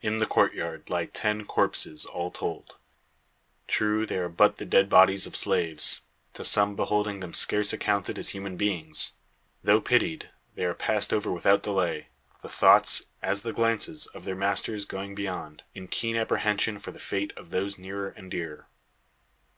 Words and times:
In 0.00 0.16
the 0.16 0.24
courtyard 0.24 0.88
lie 0.88 1.04
ten 1.04 1.44
corpses, 1.44 2.06
all 2.06 2.30
told. 2.30 2.76
True 3.66 4.06
they 4.06 4.16
are 4.16 4.30
but 4.30 4.56
the 4.56 4.64
dead 4.64 4.88
bodies 4.88 5.26
of 5.26 5.36
slaves 5.36 6.00
to 6.32 6.42
some 6.42 6.74
beholding 6.74 7.20
them 7.20 7.34
scarce 7.34 7.70
accounted 7.70 8.18
as 8.18 8.30
human 8.30 8.56
beings. 8.56 9.12
Though 9.62 9.82
pitied, 9.82 10.30
they 10.54 10.64
are 10.64 10.72
passed 10.72 11.12
over 11.12 11.30
without 11.30 11.62
delay; 11.64 12.08
the 12.40 12.48
thoughts, 12.48 13.08
as 13.20 13.42
the 13.42 13.52
glances, 13.52 14.06
of 14.06 14.24
their 14.24 14.34
masters 14.34 14.86
going 14.86 15.14
beyond, 15.14 15.64
in 15.74 15.86
keen 15.88 16.16
apprehension 16.16 16.78
for 16.78 16.90
the 16.90 16.98
fate 16.98 17.34
of 17.36 17.50
those 17.50 17.76
nearer 17.76 18.08
and 18.08 18.30
dearer. 18.30 18.68